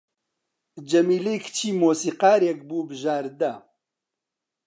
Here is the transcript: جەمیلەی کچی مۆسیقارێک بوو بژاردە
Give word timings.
جەمیلەی 0.89 1.37
کچی 1.43 1.69
مۆسیقارێک 1.81 2.59
بوو 2.67 2.87
بژاردە 2.89 3.53